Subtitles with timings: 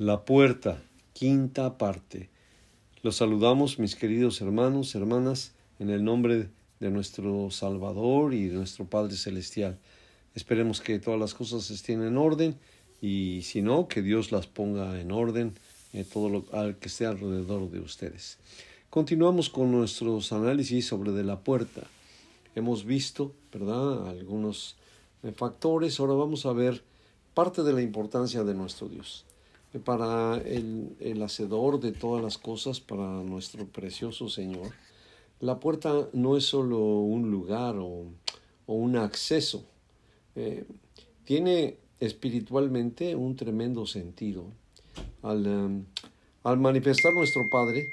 [0.00, 2.30] La puerta, quinta parte.
[3.02, 6.48] Los saludamos, mis queridos hermanos, hermanas, en el nombre
[6.80, 9.78] de nuestro Salvador y de nuestro Padre Celestial.
[10.34, 12.56] Esperemos que todas las cosas estén en orden
[13.02, 15.52] y si no, que Dios las ponga en orden
[15.92, 18.38] en todo lo que esté alrededor de ustedes.
[18.88, 21.82] Continuamos con nuestros análisis sobre de la puerta.
[22.54, 24.76] Hemos visto, ¿verdad?, algunos
[25.24, 26.00] eh, factores.
[26.00, 26.82] Ahora vamos a ver
[27.34, 29.26] parte de la importancia de nuestro Dios
[29.78, 34.72] para el, hacedor de todas las cosas, para nuestro precioso Señor,
[35.38, 38.06] la puerta no es solo un lugar o,
[38.66, 39.64] un acceso,
[40.36, 40.64] eh,
[41.24, 44.44] tiene espiritualmente un tremendo sentido.
[45.22, 45.84] Um,
[46.42, 47.84] al manifestar nuestro Padre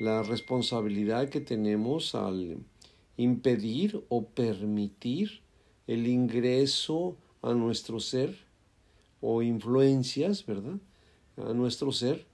[0.00, 2.58] la responsabilidad que tenemos al
[3.16, 5.42] impedir o permitir
[5.86, 8.36] el ingreso a nuestro ser
[9.20, 10.78] o influencias, ¿verdad?
[11.36, 12.26] A nuestro ser.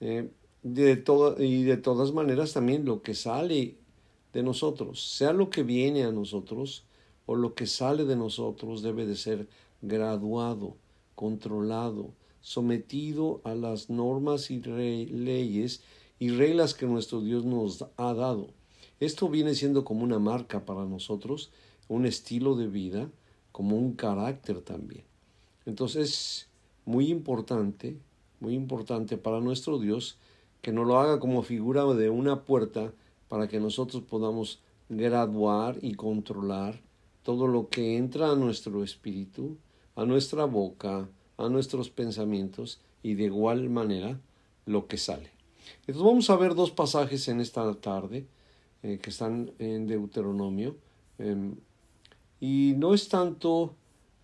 [0.00, 0.28] Eh,
[0.62, 1.02] de
[1.38, 3.76] y de todas maneras también lo que sale
[4.32, 6.84] de nosotros, sea lo que viene a nosotros
[7.26, 9.48] o lo que sale de nosotros debe de ser
[9.82, 10.76] graduado,
[11.14, 15.82] controlado, sometido a las normas y leyes
[16.18, 18.48] y reglas que nuestro Dios nos ha dado.
[19.00, 21.50] Esto viene siendo como una marca para nosotros,
[21.88, 23.10] un estilo de vida,
[23.50, 25.04] como un carácter también.
[25.66, 26.48] Entonces,
[26.84, 27.96] muy importante
[28.42, 30.18] muy importante para nuestro Dios,
[30.62, 32.92] que nos lo haga como figura de una puerta
[33.28, 36.80] para que nosotros podamos graduar y controlar
[37.22, 39.56] todo lo que entra a nuestro espíritu,
[39.94, 44.18] a nuestra boca, a nuestros pensamientos y de igual manera
[44.66, 45.30] lo que sale.
[45.86, 48.26] Entonces vamos a ver dos pasajes en esta tarde
[48.82, 50.76] eh, que están en Deuteronomio
[51.18, 51.54] em,
[52.40, 53.76] y no es tanto,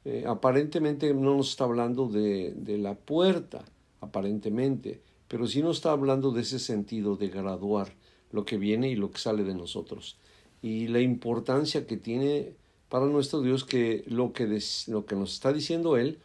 [0.05, 3.65] eh, aparentemente no nos está hablando de, de la puerta,
[4.01, 7.93] aparentemente, pero sí nos está hablando de ese sentido de graduar
[8.33, 10.17] lo que viene y lo que sale de nosotros.
[10.63, 12.55] Y la importancia que tiene
[12.89, 16.19] para nuestro Dios que lo que, lo que nos está diciendo Él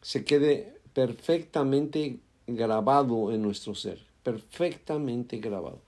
[0.00, 5.80] se quede perfectamente grabado en nuestro ser, perfectamente grabado.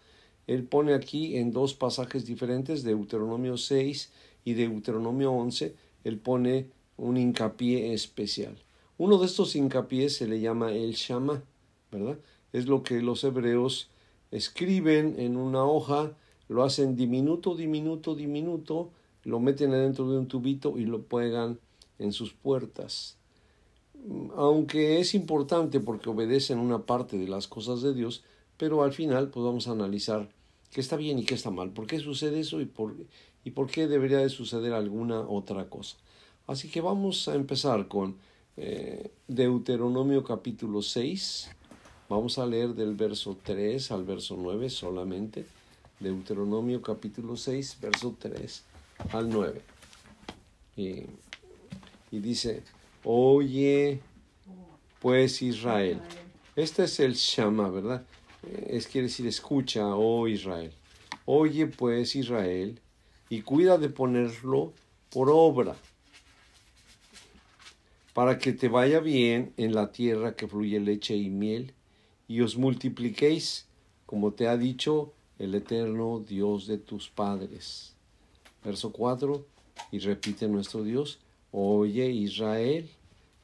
[0.47, 4.13] Él pone aquí en dos pasajes diferentes, de Deuteronomio 6
[4.45, 5.75] y de Deuteronomio 11,
[6.05, 8.57] él pone un hincapié especial.
[8.99, 11.43] Uno de estos hincapiés se le llama el Shama,
[11.93, 12.19] ¿verdad?
[12.53, 13.91] Es lo que los hebreos
[14.31, 16.13] escriben en una hoja,
[16.49, 18.91] lo hacen diminuto, diminuto, diminuto,
[19.25, 21.59] lo meten adentro de un tubito y lo pegan
[21.99, 23.19] en sus puertas.
[24.37, 28.23] Aunque es importante porque obedecen una parte de las cosas de Dios,
[28.57, 30.31] pero al final pues vamos a analizar
[30.71, 32.95] qué está bien y qué está mal, por qué sucede eso y por,
[33.45, 35.97] y por qué debería de suceder alguna otra cosa.
[36.47, 38.17] Así que vamos a empezar con
[38.57, 41.51] eh, Deuteronomio capítulo 6.
[42.09, 45.47] Vamos a leer del verso 3 al verso 9 solamente.
[46.01, 48.65] Deuteronomio capítulo 6, verso 3
[49.13, 49.61] al 9.
[50.77, 51.05] Y,
[52.11, 52.63] dice,
[53.05, 54.01] oye
[55.01, 56.01] pues Israel.
[56.55, 58.05] Este es el Shama, ¿verdad?
[58.67, 60.73] Es quiere decir escucha, oh Israel.
[61.25, 62.81] Oye pues Israel
[63.29, 64.73] y cuida de ponerlo
[65.11, 65.77] por obra
[68.17, 71.75] para que te vaya bien en la tierra que fluye leche y miel,
[72.27, 73.67] y os multipliquéis,
[74.07, 77.93] como te ha dicho el eterno Dios de tus padres.
[78.65, 79.45] Verso 4,
[79.93, 81.19] y repite nuestro Dios,
[81.53, 82.89] oye Israel,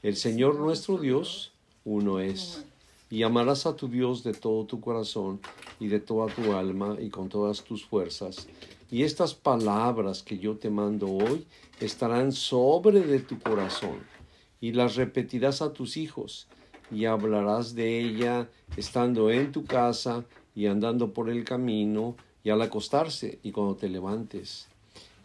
[0.03, 1.53] el Señor nuestro Dios,
[1.85, 2.65] uno es.
[3.11, 5.39] Y amarás a tu Dios de todo tu corazón
[5.81, 8.49] y de toda tu alma y con todas tus fuerzas.
[8.91, 11.45] Y estas palabras que yo te mando hoy
[11.79, 14.01] estarán sobre de tu corazón
[14.63, 16.47] y las repetirás a tus hijos,
[16.91, 20.25] y hablarás de ella estando en tu casa
[20.55, 24.69] y andando por el camino, y al acostarse y cuando te levantes,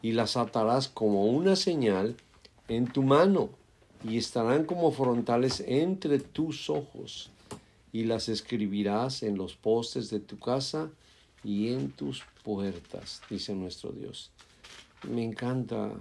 [0.02, 2.16] y las atarás como una señal
[2.68, 3.50] en tu mano,
[4.04, 7.30] y estarán como frontales entre tus ojos,
[7.94, 10.90] y las escribirás en los postes de tu casa
[11.44, 14.32] y en tus puertas, dice nuestro Dios.
[15.08, 15.92] Me encanta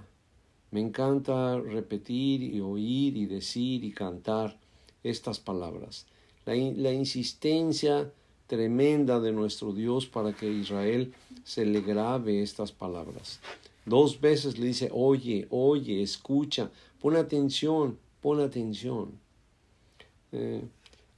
[0.71, 4.59] me encanta repetir y oír y decir y cantar
[5.03, 6.07] estas palabras.
[6.45, 8.13] La, insistencia
[8.47, 11.13] tremenda de nuestro Dios para que Israel
[11.45, 13.41] se le grabe estas palabras.
[13.85, 16.71] Dos veces le dice, oye, oye, escucha,
[17.01, 19.13] pon atención, pon atención.
[20.33, 20.63] Eh,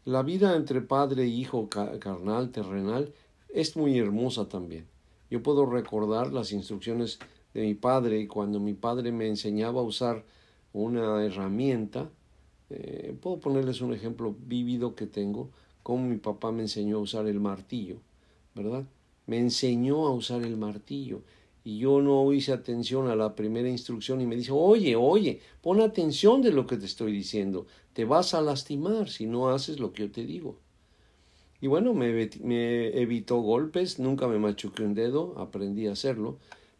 [0.04, 3.12] la vida entre padre e hijo carnal, terrenal,
[3.48, 4.86] es muy hermosa también.
[5.30, 7.18] Yo puedo recordar las instrucciones
[7.54, 10.24] de mi padre cuando mi padre me enseñaba a usar
[10.72, 12.10] una herramienta,
[12.70, 15.50] eh, puedo ponerles un ejemplo vívido que tengo,
[15.82, 17.96] cómo mi papá me enseñó a usar el martillo,
[18.54, 18.84] ¿verdad?
[19.26, 21.22] Me enseñó a usar el martillo
[21.64, 25.80] y yo no hice atención a la primera instrucción y me dice, oye, oye, pon
[25.80, 29.92] atención de lo que te estoy diciendo, te vas a lastimar si no haces lo
[29.92, 30.56] que yo te digo.
[31.60, 36.38] Y bueno, me, me evitó golpes, nunca me machuqué un dedo, aprendí a hacerlo,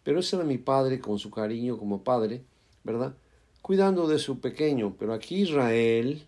[0.09, 2.43] pero ese era mi padre con su cariño como padre,
[2.83, 3.15] ¿verdad?
[3.61, 6.23] Cuidando de su pequeño, pero aquí Israel,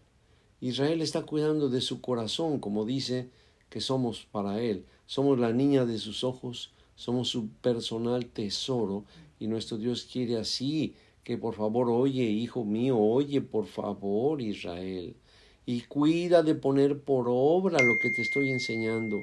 [0.61, 3.31] Israel está cuidando de su corazón, como dice
[3.71, 9.07] que somos para él, somos la niña de sus ojos, somos su personal tesoro
[9.39, 10.95] y nuestro Dios quiere así
[11.25, 15.17] que por favor oye, hijo mío, oye por favor Israel
[15.65, 19.17] y cuida de poner por obra lo que te estoy enseñando.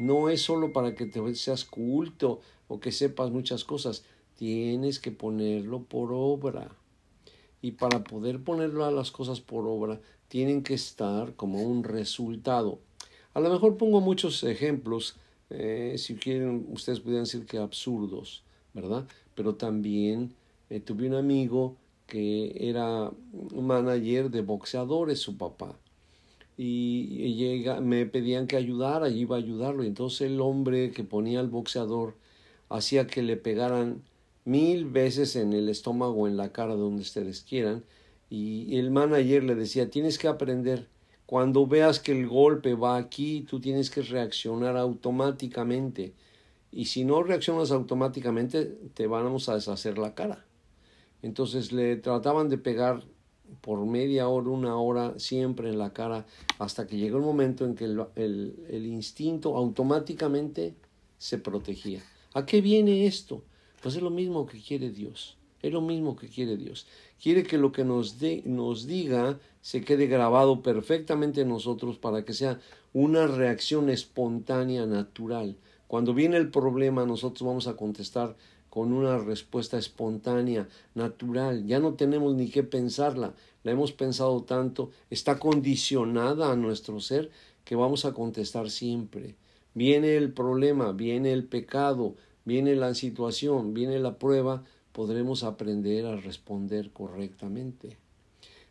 [0.00, 4.02] No es solo para que te seas culto o que sepas muchas cosas,
[4.34, 6.74] tienes que ponerlo por obra.
[7.60, 12.78] Y para poder ponerlo las cosas por obra, tienen que estar como un resultado.
[13.34, 15.16] A lo mejor pongo muchos ejemplos
[15.50, 18.42] eh, si quieren, ustedes pudieran decir que absurdos,
[18.72, 19.06] ¿verdad?
[19.34, 20.32] Pero también
[20.70, 21.76] eh, tuve un amigo
[22.06, 25.76] que era un manager de boxeadores, su papá.
[26.62, 29.82] Y, llega, me pedían que ayudara, y iba a ayudarlo.
[29.82, 32.16] Entonces el hombre que ponía al boxeador
[32.68, 34.02] hacía que le pegaran
[34.44, 37.84] mil veces en el estómago, en la cara, donde ustedes quieran.
[38.28, 40.86] Y el manager le decía, tienes que aprender
[41.30, 46.12] cuando veas que el golpe va aquí, tú tienes que reaccionar automáticamente.
[46.72, 48.64] Y si no reaccionas automáticamente,
[48.94, 50.44] te vamos a deshacer la cara.
[51.22, 53.04] Entonces le trataban de pegar
[53.60, 56.26] por media hora, una hora, siempre en la cara,
[56.58, 58.06] hasta que llegó el momento en que el,
[58.68, 60.74] el, instinto automáticamente
[61.18, 62.02] se protegía.
[62.34, 63.42] ¿A qué viene esto?
[63.82, 65.36] Pues es lo mismo que quiere Dios.
[65.62, 66.86] Es lo mismo que quiere Dios.
[67.22, 72.32] Quiere que lo que nos, nos diga se quede grabado perfectamente en nosotros para que
[72.32, 72.60] sea
[72.92, 75.56] una reacción espontánea, natural.
[75.86, 78.36] Cuando viene el problema, nosotros vamos a contestar
[78.70, 81.66] con una respuesta espontánea, natural.
[81.66, 83.34] Ya no tenemos ni que pensarla.
[83.62, 87.30] La hemos pensado tanto, está condicionada a nuestro ser
[87.64, 89.34] que vamos a contestar siempre.
[89.74, 92.14] Viene el problema, viene el pecado,
[92.44, 97.96] viene la situación, viene la prueba, podremos aprender a responder correctamente.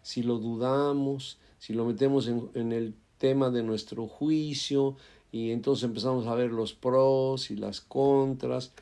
[0.02, 4.96] Si lo dudamos, si lo metemos en, el tema de nuestro juicio
[5.32, 8.74] y entonces empezamos a ver los pros y las contras,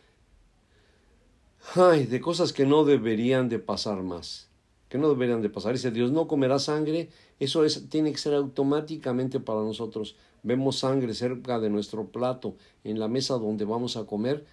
[1.75, 4.50] ay, de cosas que no deberían de pasar más,
[4.89, 5.74] que no deberían de pasar.
[5.74, 7.09] Dice Dios, no comerá sangre,
[7.39, 10.15] eso es, tiene que ser automáticamente para nosotros.
[10.44, 14.45] Vemos sangre cerca de nuestro plato, en la mesa donde vamos a comer,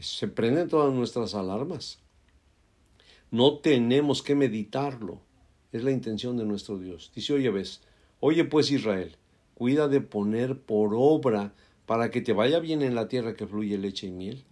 [0.00, 1.98] se prenden todas nuestras alarmas.
[3.30, 5.20] No tenemos que meditarlo.
[5.72, 7.12] Es la intención de nuestro Dios.
[7.14, 7.80] Dice, oye, ves,
[8.18, 9.16] oye pues Israel,
[9.54, 11.54] cuida de poner por obra
[11.86, 14.44] para que te vaya bien en la tierra que fluye leche y miel.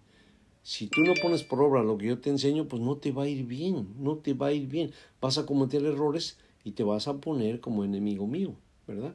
[0.63, 3.25] Si tú no pones por obra lo que yo te enseño, pues no te va
[3.25, 4.93] a ir bien, no te va a ir bien.
[5.21, 8.55] Vas a cometer errores y te vas a poner como enemigo mío,
[8.87, 9.15] ¿verdad?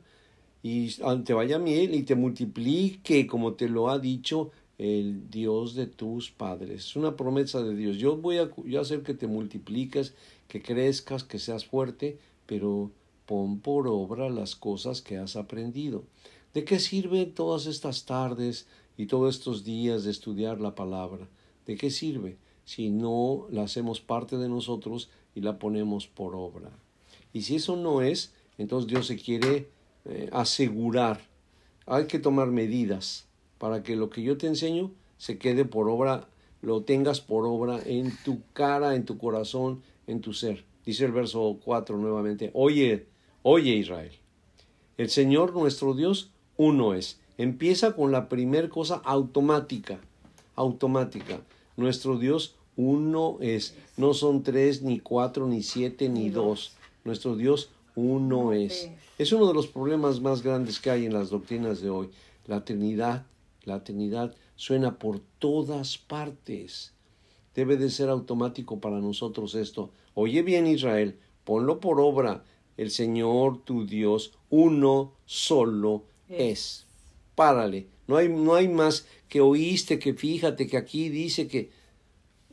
[0.63, 0.95] Y
[1.25, 6.31] te vaya miel y te multiplique como te lo ha dicho el Dios de tus
[6.31, 6.85] padres.
[6.85, 7.97] Es una promesa de Dios.
[7.97, 10.15] Yo voy a, yo hacer que te multipliques,
[10.47, 12.91] que crezcas, que seas fuerte, pero
[13.25, 16.03] pon por obra las cosas que has aprendido.
[16.53, 21.27] ¿De qué sirve todas estas tardes y todos estos días de estudiar la palabra?
[21.65, 26.71] ¿De qué sirve si no la hacemos parte de nosotros y la ponemos por obra?
[27.33, 29.69] Y si eso no es, entonces Dios se quiere
[30.05, 31.21] eh, asegurar.
[31.85, 36.27] Hay que tomar medidas para que lo que yo te enseño se quede por obra,
[36.61, 40.65] lo tengas por obra en tu cara, en tu corazón, en tu ser.
[40.85, 43.07] Dice el verso 4 nuevamente, oye,
[43.41, 44.11] oye Israel,
[44.97, 47.19] el Señor nuestro Dios uno es.
[47.43, 49.99] Empieza con la primer cosa automática,
[50.55, 51.41] automática.
[51.75, 53.75] Nuestro Dios uno es.
[53.97, 56.77] No son tres, ni cuatro, ni siete, ni dos.
[57.03, 58.89] Nuestro Dios uno es.
[59.17, 62.09] Es uno de los problemas más grandes que hay en las doctrinas de hoy.
[62.47, 63.25] La Trinidad
[63.65, 66.93] la Trinidad suena por todas partes.
[67.55, 69.91] Debe de ser automático para nosotros esto.
[70.13, 72.43] Oye bien Israel, ponlo por obra.
[72.77, 76.85] El Señor tu Dios, uno solo es.
[77.35, 77.87] Párale.
[78.07, 81.71] No hay, no hay más que oíste, que fíjate, que aquí dice que...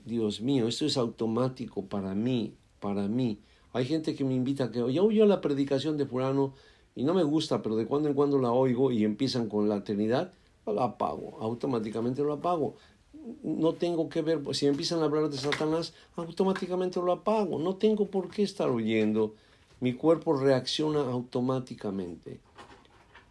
[0.05, 3.39] Dios mío, esto es automático para mí, para mí.
[3.73, 6.55] Hay gente que me invita a que, oye, oye la predicación de fulano
[6.97, 9.77] y no me gusta, pero de cuando en cuando la oigo y empiezan con la
[9.77, 10.33] eternidad
[10.73, 12.77] lo apago, automáticamente lo apago.
[13.43, 17.59] No tengo que ver, pues, si empiezan a hablar de Satanás, automáticamente lo apago.
[17.59, 19.35] No tengo por qué estar oyendo.
[19.81, 22.41] Mi cuerpo reacciona automáticamente.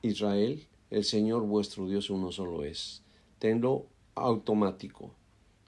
[0.01, 3.03] Israel, el Señor vuestro Dios uno solo es.
[3.38, 5.12] Tenlo automático.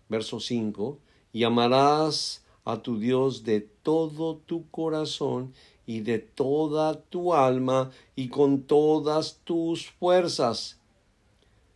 [0.09, 0.99] Verso 5,
[1.31, 5.53] y amarás a tu Dios de todo tu corazón
[5.85, 10.79] y de toda tu alma y con todas tus fuerzas.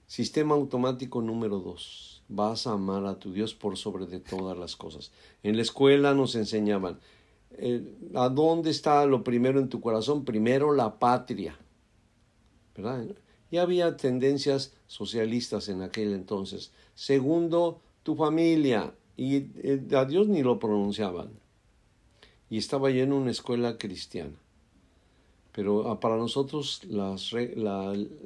[0.07, 2.23] Sistema automático número 2.
[2.27, 5.11] Vas a amar a tu Dios por sobre de todas las cosas.
[5.43, 6.99] En la escuela nos enseñaban,
[7.51, 7.83] eh,
[8.13, 10.25] ¿a dónde está lo primero en tu corazón?
[10.25, 11.57] Primero la patria.
[12.75, 13.15] ¿Verdad?
[13.55, 16.73] Y había tendencias socialistas en aquel entonces.
[16.93, 18.93] Segundo, tu familia.
[19.15, 21.29] Y eh, a Dios ni lo pronunciaban.
[22.49, 24.35] Y estaba ya en una escuela cristiana.
[25.53, 27.15] Pero ah, para nosotros la,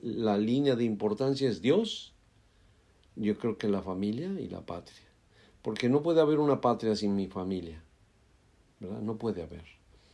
[0.01, 2.11] la línea de importancia es Dios,
[3.15, 5.05] yo creo que la familia y la patria.
[5.61, 7.83] Porque no puede haber una patria sin mi familia.
[8.79, 9.65] No puede haber.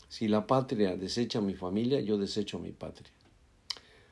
[0.10, 3.14] Si la patria desecha mi familia, yo desecho mi patria.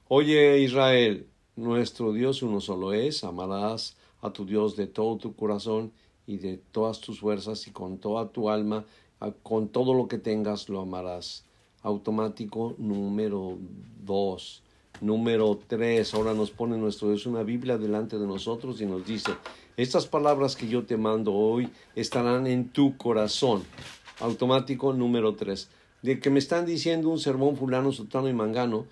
[0.10, 5.94] Oye Israel, nuestro Dios uno solo es, amarás a tu Dios de todo tu corazón
[6.28, 8.86] y de todas tus fuerzas y con toda tu alma,
[9.44, 11.46] con todo lo que tengas lo amarás.
[11.84, 13.58] Automático número
[14.04, 14.62] dos.
[15.00, 19.32] Número tres, ahora nos pone nuestro Dios una Biblia delante de nosotros y nos dice,
[19.78, 23.64] estas palabras que yo te mando hoy estarán en tu corazón.
[24.20, 25.70] Automático número tres.
[26.02, 28.86] De que me están diciendo un sermón fulano, sultano y mangano,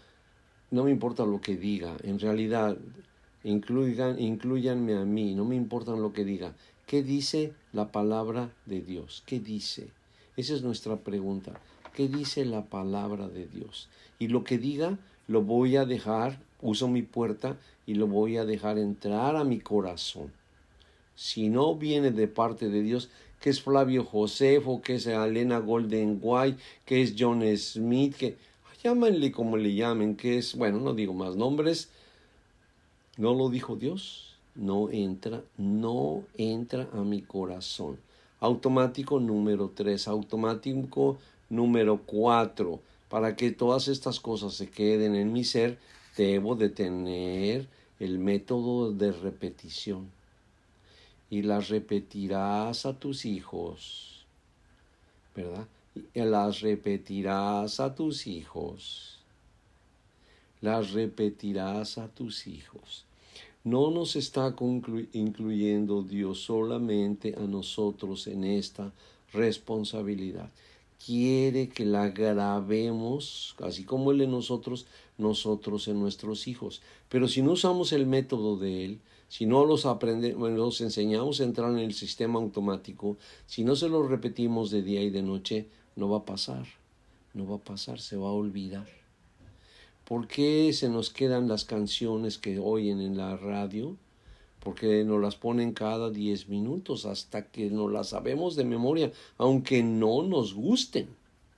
[0.72, 1.96] no me importa lo que diga.
[2.04, 2.78] En realidad,
[3.44, 6.56] incluyan, incluyanme a mí, no me importa lo que diga.
[6.88, 9.24] ¿Qué dice la palabra de Dios?
[9.26, 9.90] ¿Qué dice?
[10.38, 11.60] Esa es nuestra pregunta.
[11.94, 13.90] ¿Qué dice la palabra de Dios?
[14.18, 14.98] Y lo que diga,
[15.28, 19.60] lo voy a dejar, uso mi puerta y lo voy a dejar entrar a mi
[19.60, 20.32] corazón.
[21.16, 23.10] Si no viene de parte de Dios,
[23.42, 28.38] que es Flavio Josefo, que es Elena Golden White, que es John Smith, que
[28.84, 31.90] llámenle como le llamen, que es, bueno, no digo más nombres,
[33.18, 38.00] no lo dijo Dios, no entra, no entra a mi corazón.
[38.40, 41.18] Automático número tres, automático
[41.50, 45.78] número cuatro, para que todas estas cosas se queden en mi ser,
[46.18, 47.68] debo de tener
[48.00, 50.10] el método de repetición.
[51.30, 54.26] Y las repetirás a tus hijos,
[55.36, 55.68] ¿verdad?
[56.14, 59.20] Las repetirás a tus hijos.
[60.62, 63.06] Las repetirás a tus hijos.
[63.64, 64.56] No nos está
[65.14, 68.92] incluyendo Dios solamente a nosotros en esta
[69.34, 70.50] responsabilidad.
[71.04, 74.86] Quiere que la grabemos, así como Él en nosotros,
[75.18, 76.82] nosotros en nuestros hijos.
[77.10, 79.00] Pero si no usamos el método de Él,
[79.32, 83.90] si no los aprendemos, los enseñamos a entrar en el sistema automático, si no se
[83.90, 86.66] lo repetimos de día y de noche, no va a pasar,
[87.34, 88.88] no va a pasar, se va a olvidar.
[90.06, 93.96] ¿Por qué se nos quedan las canciones que oyen en la radio?
[94.60, 99.84] Porque nos las ponen cada diez minutos hasta que nos las sabemos de memoria, aunque
[99.84, 101.08] no nos gusten,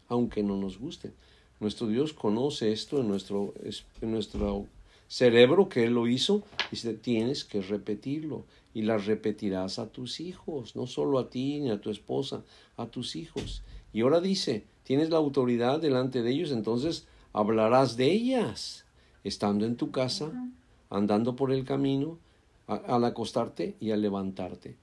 [0.07, 1.13] aunque no nos gusten.
[1.59, 3.53] Nuestro Dios conoce esto en nuestro,
[4.01, 4.67] en nuestro
[5.07, 10.19] cerebro que Él lo hizo y dice, tienes que repetirlo y las repetirás a tus
[10.19, 12.43] hijos, no solo a ti ni a tu esposa,
[12.77, 13.61] a tus hijos.
[13.93, 18.85] Y ahora dice, tienes la autoridad delante de ellos, entonces hablarás de ellas,
[19.23, 20.31] estando en tu casa,
[20.89, 22.17] andando por el camino,
[22.67, 24.75] al acostarte y al levantarte.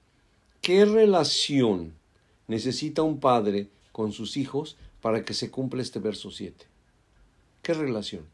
[0.61, 1.93] ¿Qué relación
[2.47, 6.65] necesita un padre con sus hijos para que se cumpla este verso 7?
[7.61, 8.25] ¿Qué relación?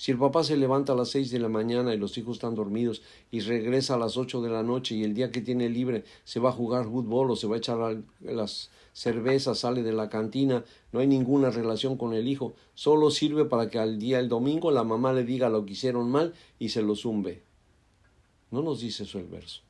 [0.00, 2.54] Si el papá se levanta a las seis de la mañana y los hijos están
[2.54, 6.04] dormidos y regresa a las ocho de la noche y el día que tiene libre
[6.24, 10.08] se va a jugar fútbol o se va a echar las cervezas, sale de la
[10.08, 14.30] cantina, no hay ninguna relación con el hijo, solo sirve para que al día el
[14.30, 17.42] domingo la mamá le diga lo que hicieron mal y se lo zumbe.
[18.50, 19.60] No nos dice eso el verso.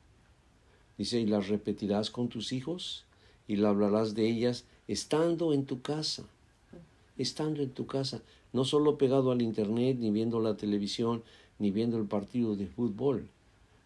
[0.97, 3.03] Dice, y las repetirás con tus hijos
[3.49, 6.23] y le hablarás de ellas estando en tu casa,
[7.21, 8.21] estando en tu casa
[8.53, 11.23] no solo pegado al Internet, ni viendo la televisión,
[11.59, 13.27] ni viendo el partido de fútbol.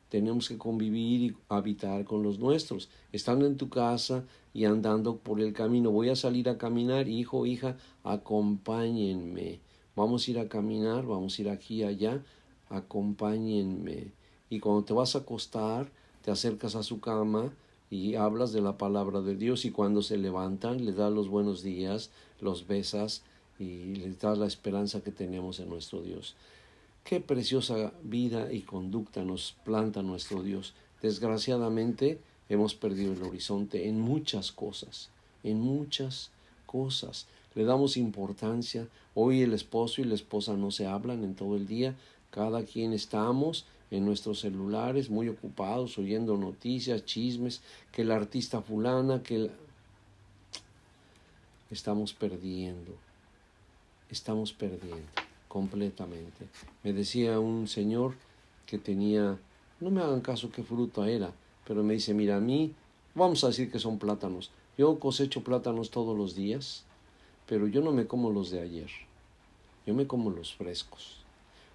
[0.10, 4.24] Tenemos que convivir y habitar con los nuestros, estando en tu casa
[4.54, 5.92] y andando por el camino.
[5.92, 9.60] Voy a salir a caminar, hijo, hija, acompáñenme.
[9.96, 12.24] Vamos a ir a caminar, vamos a ir aquí allá,
[12.70, 14.12] acompáñenme.
[14.50, 17.52] Y cuando te vas a acostar, te acercas a su cama
[17.90, 21.62] y hablas de la palabra de Dios y cuando se levantan, le das los buenos
[21.62, 22.12] días,
[22.42, 23.24] los besas,
[23.60, 26.36] y les da la esperanza que tenemos en nuestro Dios.
[27.04, 30.74] Qué preciosa vida y conducta nos planta nuestro Dios.
[31.02, 35.10] Desgraciadamente hemos perdido el horizonte en muchas cosas,
[35.44, 36.32] en muchas
[36.66, 37.28] cosas.
[37.54, 38.88] le damos importancia.
[39.14, 41.96] Hoy el esposo y la esposa no se hablan en todo el día,
[42.32, 47.62] cada quien estamos en nuestros celulares muy ocupados oyendo noticias, chismes,
[47.94, 49.50] que el artista fulana, que
[51.76, 52.94] estamos perdiendo,
[54.10, 55.12] estamos perdiendo
[55.50, 56.48] completamente.
[56.84, 58.16] Me decía un señor
[58.66, 59.38] que tenía,
[59.82, 61.34] no me hagan caso qué fruta era,
[61.68, 62.74] pero me dice, mira, a mí,
[63.14, 64.52] vamos a decir que son plátanos.
[64.78, 66.86] Yo cosecho plátanos todos los días,
[67.46, 68.90] pero yo no me como los de ayer,
[69.86, 71.18] yo me como los frescos,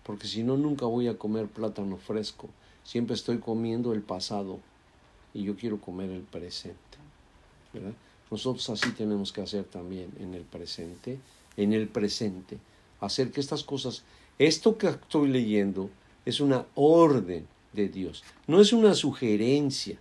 [0.03, 2.49] porque si no, nunca voy a comer plátano fresco,
[2.85, 4.61] siempre estoy comiendo el pasado
[5.35, 6.99] y yo quiero comer el presente.
[7.73, 7.93] ¿verdad?
[8.31, 11.19] Nosotros así tenemos que hacer también en el presente,
[11.57, 12.59] en el presente,
[13.01, 14.05] hacer que estas cosas,
[14.39, 15.91] esto que estoy leyendo
[16.25, 19.99] es una orden de Dios, no es una sugerencia.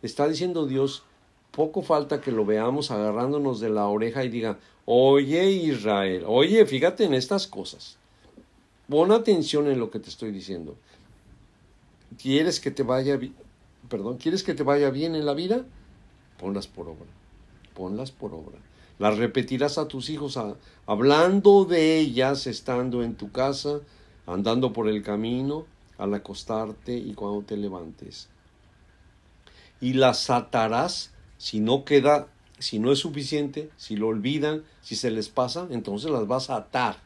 [0.00, 1.02] Está diciendo Dios,
[1.50, 7.04] poco falta que lo veamos agarrándonos de la oreja y diga, oye Israel, oye, fíjate
[7.04, 7.98] en estas cosas.
[8.88, 10.74] Pon atención en lo que te estoy diciendo.
[12.20, 13.18] ¿Quieres que te vaya
[13.88, 15.64] perdón, quieres que te vaya bien en la vida?
[16.38, 17.21] Ponlas por obra
[17.74, 18.58] ponlas por obra.
[18.98, 20.38] Las repetirás a tus hijos
[20.86, 23.80] hablando de ellas estando en tu casa,
[24.26, 25.66] andando por el camino,
[25.98, 28.28] al acostarte y cuando te levantes.
[29.80, 35.10] Y las atarás si no queda, si no es suficiente, si lo olvidan, si se
[35.10, 36.98] les pasa, entonces las vas a atar,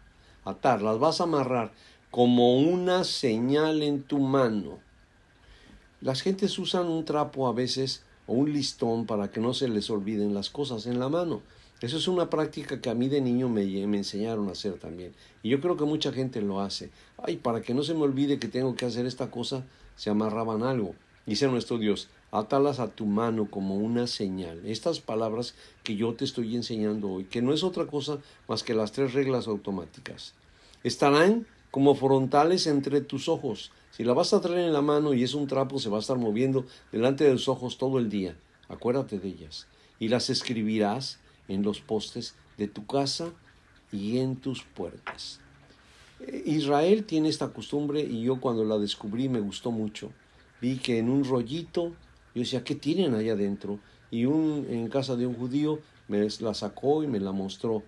[0.44, 1.73] atar, las vas a amarrar
[2.11, 4.78] como una señal en tu mano.
[6.00, 9.90] Las gentes usan un trapo a veces o un listón para que no se les
[9.90, 11.42] olviden las cosas en la mano.
[11.80, 15.12] Eso es una práctica que a mí de niño me, me, enseñaron a hacer también.
[15.42, 16.90] Y yo creo que mucha gente lo hace.
[17.18, 19.64] Ay, para que no se me olvide que tengo que hacer esta cosa,
[19.95, 20.95] se amarraban algo.
[21.26, 24.64] Dice nuestro Dios, átalas a tu mano como una señal.
[24.64, 28.18] Estas palabras que yo te estoy enseñando hoy, que no es otra cosa
[28.49, 30.33] más que las tres reglas automáticas.
[30.83, 33.71] Estarán como frontales entre tus ojos.
[33.90, 36.00] Si la vas a traer en la mano y es un trapo, se va a
[36.00, 38.34] estar moviendo delante de los ojos todo el día.
[38.71, 39.67] Acuérdate de ellas.
[39.99, 43.28] Y las escribirás en los postes de tu casa
[43.93, 45.41] y en tus puertas.
[46.21, 50.12] Eh, Israel tiene esta costumbre y yo cuando la descubrí me gustó mucho.
[50.62, 51.89] Vi que en un rollito,
[52.34, 53.80] yo decía, ¿qué tienen allá adentro?
[54.10, 57.82] Y un, en casa de un judío me la sacó y me la mostró.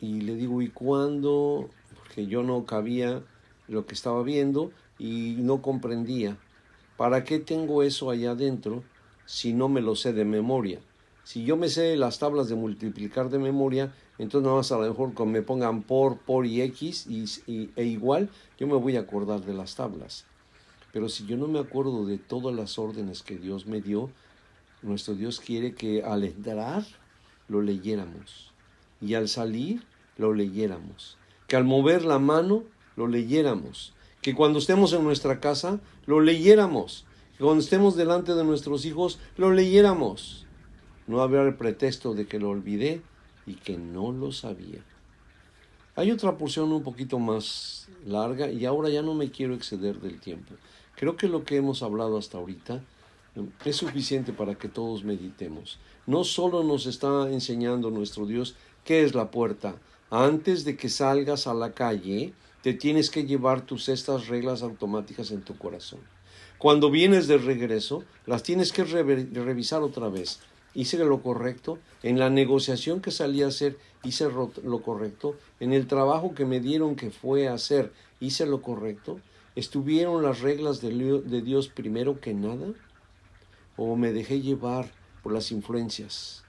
[0.00, 1.70] Y le digo, ¿y cuándo?
[2.16, 3.22] Porque yo no cabía
[3.68, 6.38] lo que estaba viendo y no comprendía.
[6.96, 8.82] ¿Para qué tengo eso allá adentro
[9.26, 10.80] si no me lo sé de memoria?
[11.24, 14.88] Si yo me sé las tablas de multiplicar de memoria, entonces nada más a lo
[14.88, 19.00] mejor cuando me pongan por, por y x y, e igual, yo me voy a
[19.00, 20.24] acordar de las tablas.
[20.94, 24.08] Pero si yo no me acuerdo de todas las órdenes que Dios me dio,
[24.80, 26.82] nuestro Dios quiere que al entrar
[27.46, 28.52] lo leyéramos
[29.02, 29.82] y al salir
[30.16, 32.64] lo leyéramos, que al mover la mano
[32.96, 37.04] lo leyéramos, que cuando estemos en nuestra casa lo leyéramos,
[37.36, 40.46] que cuando estemos delante de nuestros hijos lo leyéramos.
[41.06, 43.02] No habría el pretexto de que lo olvidé
[43.46, 44.82] y que no lo sabía.
[45.94, 50.20] Hay otra porción un poquito más larga y ahora ya no me quiero exceder del
[50.20, 50.54] tiempo.
[50.94, 52.82] Creo que lo que hemos hablado hasta ahorita
[53.36, 55.78] eh, es suficiente para que todos meditemos.
[56.06, 59.76] No solo nos está enseñando nuestro Dios qué es la puerta.
[60.10, 65.30] Antes de que salgas a la calle, te tienes que llevar tus estas reglas automáticas
[65.30, 66.00] en tu corazón.
[66.58, 70.40] Cuando vienes de regreso, las tienes que revisar otra vez.
[70.74, 74.28] Hice lo correcto, en la negociación que salí a hacer, hice
[74.62, 79.20] lo correcto, en el trabajo que me dieron que fue a hacer, hice lo correcto,
[79.54, 82.68] estuvieron las reglas de Dios primero que nada,
[83.76, 84.90] o me dejé llevar
[85.22, 86.44] por las influencias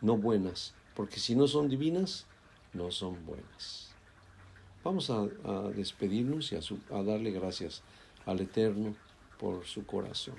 [0.00, 2.26] no buenas, porque si no son divinas,
[2.72, 3.90] no son buenas.
[4.84, 5.26] Vamos a,
[5.74, 7.82] despedirnos y a, darle gracias
[8.24, 8.94] al Eterno
[9.38, 10.36] por su corazón.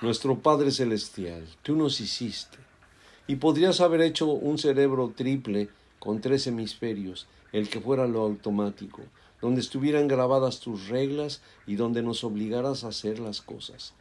[0.00, 2.56] Nuestro Padre Celestial, tú nos hiciste
[3.26, 9.02] y podrías haber hecho un cerebro triple con tres hemisferios, el que fuera lo automático,
[9.42, 13.92] donde estuvieran grabadas tus reglas y donde nos obligaras a hacer las cosas.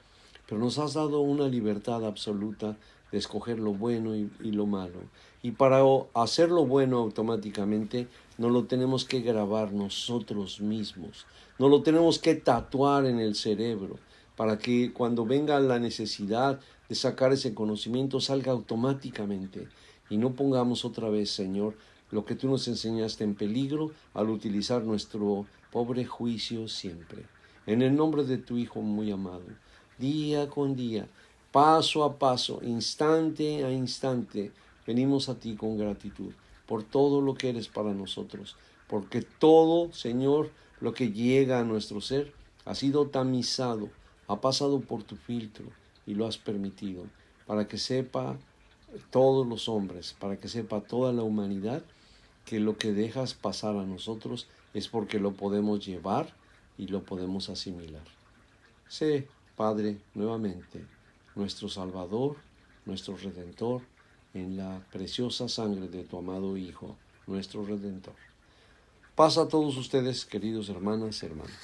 [0.48, 2.78] Pero nos has dado una libertad absoluta
[3.12, 5.00] de escoger lo bueno y, lo malo.
[5.42, 5.82] Y para
[6.14, 11.26] hacer lo bueno automáticamente no lo tenemos que grabar nosotros mismos,
[11.58, 13.98] no lo tenemos que tatuar en el cerebro,
[14.36, 19.68] para que cuando venga la necesidad de sacar ese conocimiento salga automáticamente
[20.10, 21.76] y no pongamos otra vez, Señor,
[22.12, 27.26] lo que tú nos enseñaste en peligro al utilizar nuestro pobre juicio siempre.
[27.68, 29.44] En el nombre de tu Hijo muy amado,
[30.00, 31.08] día con día,
[31.52, 34.52] paso a paso, instante a instante,
[34.86, 36.32] venimos a ti con gratitud
[36.68, 38.56] por todo lo que eres para nosotros,
[38.88, 42.32] porque todo, Señor, lo que llega a nuestro ser
[42.66, 43.90] ha sido tamizado,
[44.28, 45.66] ha pasado por tu filtro
[46.06, 47.06] y lo has permitido,
[47.48, 48.38] para que sepa
[49.10, 51.84] todos los hombres, para que sepa toda la humanidad
[52.46, 56.34] que lo que dejas pasar a nosotros es porque lo podemos llevar
[56.78, 58.04] y lo podemos asimilar.
[58.88, 60.86] Sé, Padre, nuevamente,
[61.40, 62.36] nuestro Salvador,
[62.86, 63.82] nuestro Redentor,
[64.34, 66.98] en la preciosa sangre de tu amado Hijo,
[67.28, 68.14] nuestro Redentor.
[69.16, 71.56] Pasa a todos ustedes, queridos hermanas, hermanos.